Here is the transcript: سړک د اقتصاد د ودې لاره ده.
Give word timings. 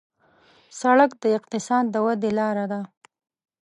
سړک 0.79 1.11
د 1.23 1.25
اقتصاد 1.37 1.85
د 1.93 1.95
ودې 2.05 2.31
لاره 2.39 2.65
ده. 2.71 2.81